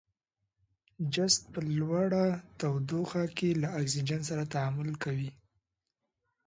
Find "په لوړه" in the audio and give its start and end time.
1.53-2.25